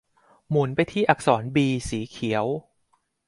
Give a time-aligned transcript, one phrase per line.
[0.49, 2.45] หมุนไปที่อักษรบีสีเขียว